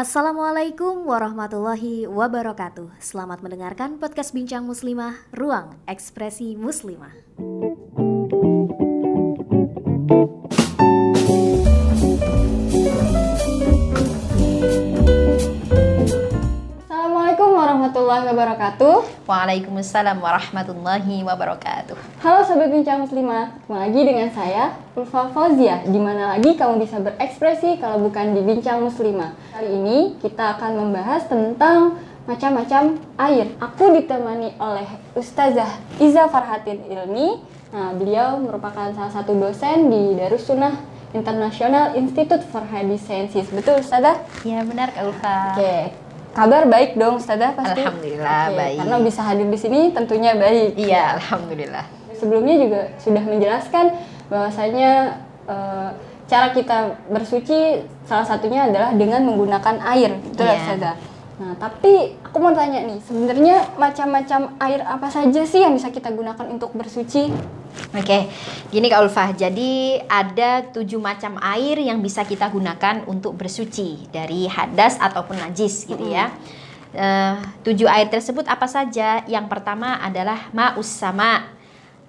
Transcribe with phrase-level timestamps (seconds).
[0.00, 2.88] Assalamualaikum warahmatullahi wabarakatuh.
[3.04, 7.12] Selamat mendengarkan podcast Bincang Muslimah, Ruang Ekspresi Muslimah.
[18.80, 19.28] Wabarakatuh.
[19.28, 21.96] Waalaikumsalam warahmatullahi wabarakatuh.
[22.24, 24.64] Halo Sobat Bincang Muslimah, ketemu lagi dengan saya,
[24.96, 25.84] Ulfa Fauzia.
[25.84, 29.36] Di mana lagi kamu bisa berekspresi kalau bukan di Bincang Muslimah.
[29.52, 33.52] Kali ini kita akan membahas tentang macam-macam air.
[33.60, 35.68] Aku ditemani oleh Ustazah
[36.00, 37.36] Iza Farhatin Ilmi.
[37.76, 40.74] Nah, beliau merupakan salah satu dosen di Darussunnah
[41.12, 43.46] International Institute for Hadith Sciences.
[43.52, 44.24] Betul, Ustazah?
[44.42, 45.36] Ya benar Kak Ulfa.
[45.54, 45.92] Oke,
[46.30, 47.82] kabar baik dong Ustazah pasti.
[47.82, 48.76] Alhamdulillah, Oke, baik.
[48.82, 50.78] Karena bisa hadir di sini tentunya baik.
[50.78, 51.84] Iya, alhamdulillah.
[52.14, 53.84] Sebelumnya juga sudah menjelaskan
[54.28, 54.90] bahwasanya
[55.48, 55.88] eh,
[56.30, 60.60] cara kita bersuci salah satunya adalah dengan menggunakan air, betul ya Iya.
[60.62, 60.94] Ustazah?
[61.40, 66.12] Nah, tapi aku mau tanya nih, sebenarnya macam-macam air apa saja sih yang bisa kita
[66.12, 67.32] gunakan untuk bersuci?
[67.96, 68.28] Oke,
[68.68, 69.32] gini Kak Ulfa.
[69.32, 75.88] Jadi ada tujuh macam air yang bisa kita gunakan untuk bersuci dari hadas ataupun najis
[75.88, 76.28] gitu ya.
[76.92, 79.24] Eh, tujuh air tersebut apa saja?
[79.24, 81.56] Yang pertama adalah ma'us sama.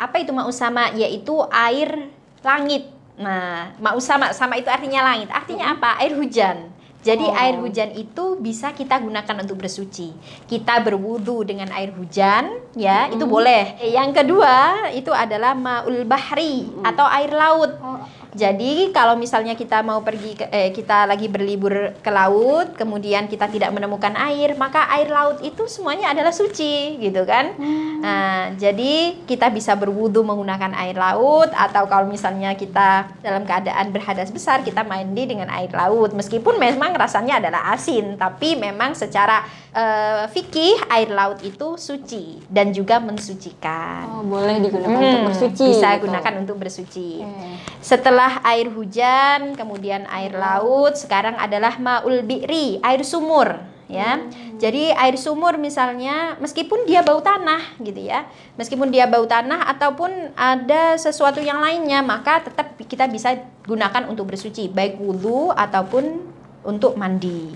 [0.00, 0.88] Apa itu ma'us sama?
[0.96, 2.08] Yaitu air
[2.40, 2.88] langit.
[3.20, 5.28] Nah, ma'us sama, sama itu artinya langit.
[5.28, 6.00] Artinya apa?
[6.00, 6.77] Air hujan.
[6.98, 7.34] Jadi Oh.
[7.34, 10.10] air hujan itu bisa kita gunakan untuk bersuci.
[10.50, 13.78] Kita berwudu dengan air hujan, ya itu boleh.
[13.86, 14.54] Yang kedua
[14.90, 17.70] itu adalah maul bahri atau air laut.
[17.78, 23.24] Oh, Jadi kalau misalnya kita mau pergi ke, eh, kita lagi berlibur ke laut, kemudian
[23.24, 27.56] kita tidak menemukan air, maka air laut itu semuanya adalah suci, gitu kan?
[28.04, 34.28] Nah, jadi kita bisa berwudu menggunakan air laut atau kalau misalnya kita dalam keadaan berhadas
[34.28, 36.12] besar, kita mandi dengan air laut.
[36.12, 42.70] Meskipun memang rasanya adalah asin, tapi memang secara eh, fikih air laut itu suci dan
[42.70, 44.08] juga mensucikan.
[44.10, 45.66] oh, boleh digunakan untuk Hmm, bersuci.
[45.70, 46.08] Bisa gitu.
[46.08, 47.10] gunakan untuk bersuci.
[47.22, 47.48] Oke.
[47.78, 54.18] Setelah air hujan, kemudian air laut, sekarang adalah maul bi'ri, air sumur, ya.
[54.58, 58.26] Jadi air sumur misalnya meskipun dia bau tanah gitu ya.
[58.58, 64.26] Meskipun dia bau tanah ataupun ada sesuatu yang lainnya, maka tetap kita bisa gunakan untuk
[64.26, 66.27] bersuci, baik wudhu ataupun
[66.68, 67.48] untuk mandi.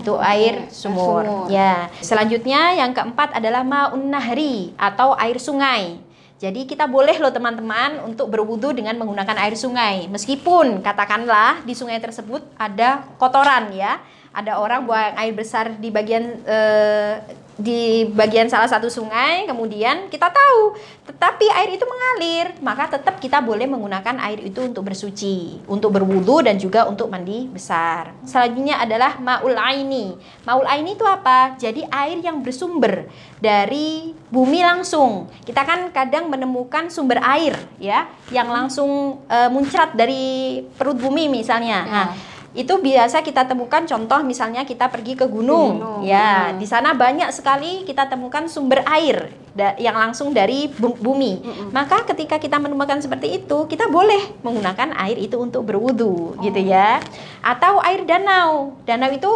[0.00, 1.24] Itu air air sumur.
[1.24, 1.52] sumur.
[1.52, 1.92] Ya.
[2.00, 6.00] Selanjutnya yang keempat adalah maun nahri atau air sungai.
[6.36, 10.04] Jadi kita boleh loh teman-teman untuk berwudu dengan menggunakan air sungai.
[10.12, 14.00] Meskipun katakanlah di sungai tersebut ada kotoran ya.
[14.36, 17.24] Ada orang buang air besar di bagian eh,
[17.56, 20.76] di bagian salah satu sungai, kemudian kita tahu,
[21.08, 26.44] tetapi air itu mengalir, maka tetap kita boleh menggunakan air itu untuk bersuci, untuk berwudu
[26.44, 28.12] dan juga untuk mandi besar.
[28.28, 30.20] Selanjutnya adalah maul aini.
[30.44, 31.56] Maul aini itu apa?
[31.56, 33.08] Jadi air yang bersumber
[33.40, 35.32] dari bumi langsung.
[35.48, 41.88] Kita kan kadang menemukan sumber air ya yang langsung eh, muncrat dari perut bumi misalnya.
[41.88, 41.88] Ya.
[41.88, 42.08] Nah,
[42.56, 46.56] itu biasa kita temukan contoh misalnya kita pergi ke gunung, gunung, ya hmm.
[46.56, 49.28] di sana banyak sekali kita temukan sumber air
[49.76, 51.40] yang langsung dari bu- bumi.
[51.72, 57.00] Maka ketika kita menemukan seperti itu kita boleh menggunakan air itu untuk berwudu gitu ya.
[57.40, 58.76] Atau air danau.
[58.84, 59.32] Danau itu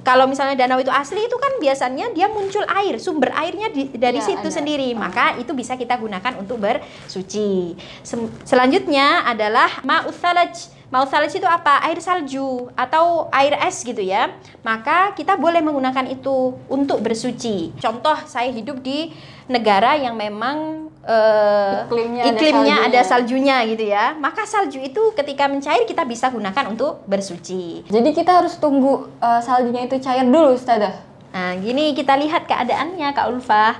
[0.00, 4.20] kalau misalnya danau itu asli itu kan biasanya dia muncul air sumber airnya di- dari
[4.20, 4.56] Ya, situ ada.
[4.56, 4.92] sendiri.
[4.92, 7.76] Maka itu bisa kita gunakan untuk bersuci.
[8.00, 11.80] Sem- selanjutnya adalah ma'us salaj Mau salaj itu apa?
[11.88, 14.32] Air salju atau air es gitu ya.
[14.60, 17.72] Maka kita boleh menggunakan itu untuk bersuci.
[17.80, 19.08] Contoh saya hidup di
[19.48, 23.56] negara yang memang eh, Iklimnya ada iklimnya ada saljunya.
[23.64, 24.04] saljunya gitu ya.
[24.16, 27.88] Maka salju itu ketika mencair kita bisa gunakan untuk bersuci.
[27.88, 31.14] Jadi kita harus tunggu eh, saljunya itu cair dulu, Ustazah.
[31.34, 33.74] Nah, gini kita lihat keadaannya Kak Ulfah.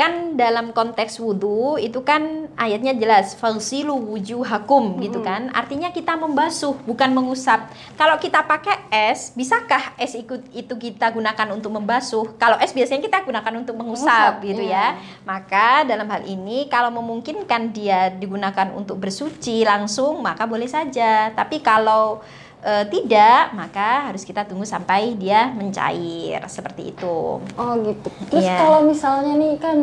[0.00, 5.52] Kan dalam konteks wudhu itu kan ayatnya jelas fausilu wujuhakum gitu kan.
[5.52, 7.68] Artinya kita membasuh bukan mengusap.
[8.00, 12.32] Kalau kita pakai es, bisakah es ikut itu kita gunakan untuk membasuh?
[12.40, 14.96] Kalau es biasanya kita gunakan untuk mengusap Mengusap, gitu iya.
[14.96, 15.20] ya.
[15.28, 21.28] Maka dalam hal ini kalau memungkinkan dia digunakan untuk bersuci langsung maka boleh saja.
[21.36, 22.24] Tapi kalau
[22.60, 27.40] eh, tidak, maka harus kita tunggu sampai dia mencair seperti itu.
[27.42, 28.08] Oh gitu.
[28.28, 28.56] Terus Iya.
[28.60, 29.76] kalau misalnya nih kan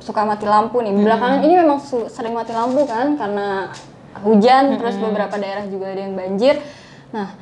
[0.00, 0.92] suka mati lampu nih.
[0.92, 1.78] Belakangan ini memang
[2.08, 3.72] sering mati lampu kan karena
[4.20, 6.60] hujan, terus beberapa daerah juga ada yang banjir.
[7.10, 7.34] Nah,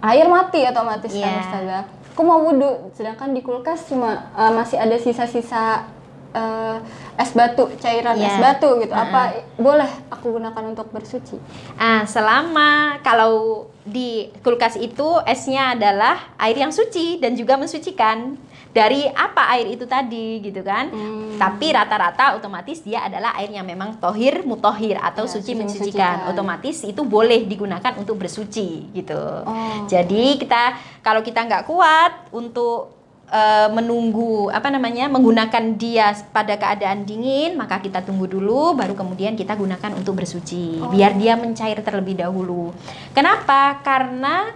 [0.00, 1.42] air mati otomatis kan Iya.
[1.42, 1.84] Ustazah.
[2.14, 5.90] Aku mau wudhu, sedangkan di kulkas cuma uh, masih ada sisa-sisa
[6.34, 6.76] eh,
[7.16, 8.26] es batu, cairan Iya.
[8.26, 8.90] es batu gitu.
[8.90, 9.06] Heeh.
[9.06, 9.22] Apa
[9.56, 11.38] boleh aku gunakan untuk bersuci?
[11.74, 18.34] Ah, selama kalau di kulkas itu esnya adalah air yang suci dan juga mensucikan.
[18.74, 20.90] Dari apa air itu tadi gitu kan?
[20.90, 21.38] Hmm.
[21.38, 25.94] Tapi rata-rata otomatis dia adalah air yang memang tohir mutohir atau Ya, suci suci mensucikan.
[25.94, 26.34] mensucikan.
[26.34, 29.14] Otomatis itu boleh digunakan untuk bersuci gitu.
[29.46, 29.86] Oh.
[29.86, 30.74] Jadi kita
[31.06, 37.78] kalau kita nggak kuat untuk eh, menunggu apa namanya menggunakan dia pada keadaan dingin maka
[37.78, 40.90] kita tunggu dulu baru kemudian kita gunakan untuk bersuci Oh.
[40.90, 42.70] biar dia mencair terlebih dahulu.
[43.12, 43.80] Kenapa?
[43.80, 44.50] Karena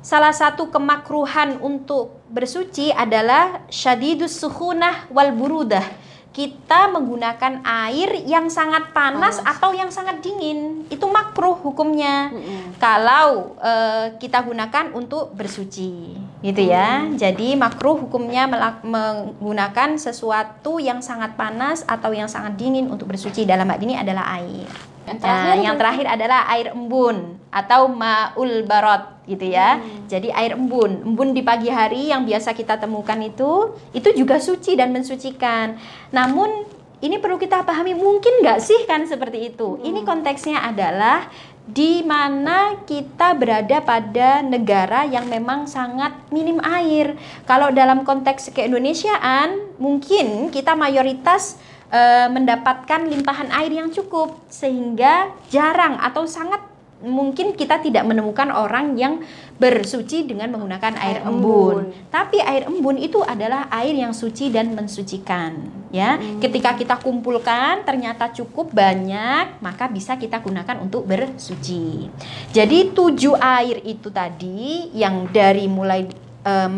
[0.00, 5.84] salah satu kemakruhan untuk bersuci adalah syadidus suhunah wal burudah.
[6.28, 9.54] Kita menggunakan air yang sangat panas Panas.
[9.54, 10.82] atau yang sangat dingin.
[10.90, 12.74] Itu makruh hukumnya Mm-mm.
[12.76, 18.44] kalau eh, kita gunakan untuk bersuci gitu ya jadi makruh hukumnya
[18.84, 24.36] menggunakan sesuatu yang sangat panas atau yang sangat dingin untuk bersuci dalam hal ini adalah
[24.36, 24.68] air
[25.04, 25.80] Yang Nah, terakhir yang apa?
[25.84, 27.16] terakhir adalah air embun
[27.52, 29.76] atau maul barot gitu ya.
[30.08, 34.72] Jadi air embun, embun di pagi hari yang biasa kita temukan itu, itu juga suci
[34.80, 35.76] dan mensucikan.
[36.08, 36.64] Namun
[37.04, 39.76] ini perlu kita pahami mungkin nggak sih kan seperti itu.
[39.84, 41.28] Ini konteksnya adalah
[41.64, 47.16] di mana kita berada pada negara yang memang sangat minim air.
[47.48, 51.56] Kalau dalam konteks keindonesiaan, mungkin kita mayoritas
[51.88, 58.94] eh, mendapatkan limpahan air yang cukup sehingga jarang atau sangat mungkin kita tidak menemukan orang
[58.94, 59.20] yang
[59.58, 61.90] bersuci dengan menggunakan air, Air embun.
[61.90, 62.08] embun.
[62.10, 65.58] Tapi air embun itu adalah air yang suci dan mensucikan,
[65.94, 66.18] ya.
[66.38, 72.08] Ketika kita kumpulkan ternyata cukup banyak, maka bisa kita gunakan untuk bersuci.
[72.50, 76.06] Jadi tujuh air itu tadi yang dari mulai
[76.44, 76.70] eh,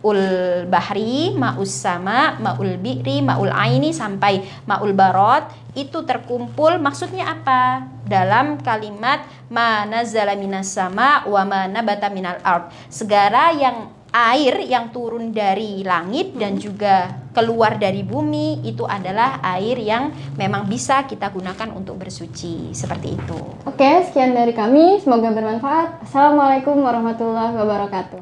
[0.00, 7.84] ma'ul bahri, ma'us sama, ma'ul bi'ri, ma'ul aini sampai ma'ul barot itu terkumpul maksudnya apa?
[8.08, 10.02] Dalam kalimat mana
[10.40, 12.72] minas sama wa mana bata minal ard.
[12.88, 19.78] Segala yang air yang turun dari langit dan juga keluar dari bumi itu adalah air
[19.78, 23.38] yang memang bisa kita gunakan untuk bersuci seperti itu.
[23.68, 24.98] Oke, sekian dari kami.
[24.98, 26.02] Semoga bermanfaat.
[26.08, 28.18] Assalamualaikum warahmatullahi wabarakatuh.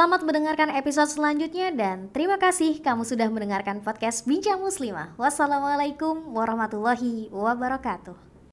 [0.00, 5.12] Selamat mendengarkan episode selanjutnya dan terima kasih kamu sudah mendengarkan podcast Bincang Muslimah.
[5.20, 8.29] Wassalamualaikum warahmatullahi wabarakatuh.